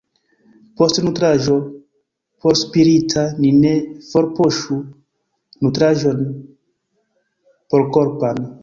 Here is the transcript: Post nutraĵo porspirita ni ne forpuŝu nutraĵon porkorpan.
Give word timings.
Post 0.81 1.01
nutraĵo 1.07 1.57
porspirita 2.45 3.27
ni 3.43 3.53
ne 3.59 3.75
forpuŝu 4.09 4.79
nutraĵon 5.69 6.29
porkorpan. 7.75 8.49